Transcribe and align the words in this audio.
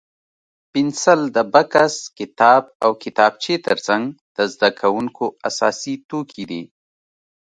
پنسل 0.71 1.21
د 1.35 1.37
بکس، 1.53 1.95
کتاب 2.19 2.63
او 2.83 2.91
کتابچې 3.03 3.55
تر 3.67 3.77
څنګ 3.87 4.03
د 4.35 4.37
زده 4.53 4.69
کوونکو 4.81 5.25
اساسي 5.49 5.95
توکي 6.09 6.43
دي. 6.51 6.63